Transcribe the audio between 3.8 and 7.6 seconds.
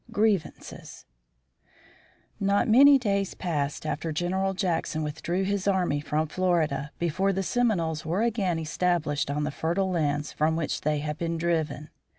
after General Jackson withdrew his army from Florida before the